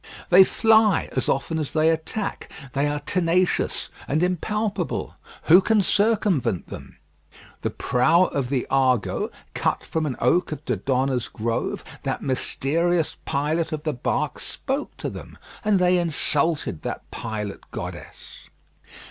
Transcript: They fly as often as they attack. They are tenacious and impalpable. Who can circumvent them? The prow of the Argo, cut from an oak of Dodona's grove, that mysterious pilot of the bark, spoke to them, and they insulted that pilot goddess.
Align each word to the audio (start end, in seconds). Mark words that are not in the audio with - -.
They 0.31 0.43
fly 0.43 1.09
as 1.11 1.29
often 1.29 1.59
as 1.59 1.73
they 1.73 1.91
attack. 1.91 2.51
They 2.73 2.87
are 2.87 3.01
tenacious 3.01 3.87
and 4.07 4.23
impalpable. 4.23 5.13
Who 5.43 5.61
can 5.61 5.83
circumvent 5.83 6.69
them? 6.69 6.97
The 7.61 7.69
prow 7.69 8.23
of 8.25 8.49
the 8.49 8.65
Argo, 8.71 9.29
cut 9.53 9.83
from 9.83 10.07
an 10.07 10.15
oak 10.19 10.51
of 10.51 10.65
Dodona's 10.65 11.27
grove, 11.27 11.83
that 12.01 12.23
mysterious 12.23 13.15
pilot 13.25 13.71
of 13.71 13.83
the 13.83 13.93
bark, 13.93 14.39
spoke 14.39 14.97
to 14.97 15.09
them, 15.11 15.37
and 15.63 15.77
they 15.77 15.99
insulted 15.99 16.81
that 16.81 17.11
pilot 17.11 17.59
goddess. 17.69 18.49